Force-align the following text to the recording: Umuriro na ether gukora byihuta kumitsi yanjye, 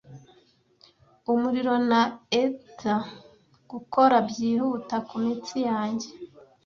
Umuriro 1.33 1.73
na 1.89 2.01
ether 2.41 2.99
gukora 3.71 4.15
byihuta 4.27 4.95
kumitsi 5.07 5.57
yanjye, 5.69 6.07